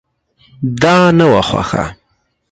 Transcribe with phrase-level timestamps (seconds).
[0.81, 1.85] دا نه وه خوښه.